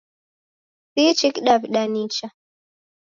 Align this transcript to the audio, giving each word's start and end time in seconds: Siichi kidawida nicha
Siichi 0.93 1.29
kidawida 1.35 1.83
nicha 1.93 2.27